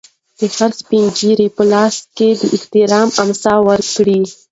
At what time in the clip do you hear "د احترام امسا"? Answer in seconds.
2.39-3.53